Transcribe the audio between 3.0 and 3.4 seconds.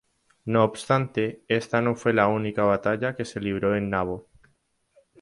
que se